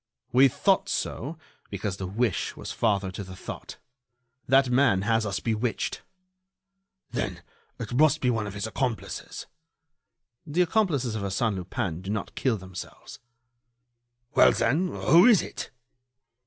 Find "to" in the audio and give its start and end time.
3.11-3.23